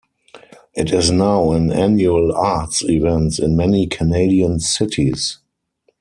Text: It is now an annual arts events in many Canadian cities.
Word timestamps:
It 0.73 0.91
is 0.91 1.11
now 1.11 1.51
an 1.51 1.71
annual 1.71 2.33
arts 2.35 2.83
events 2.83 3.37
in 3.37 3.55
many 3.55 3.85
Canadian 3.85 4.59
cities. 4.59 5.37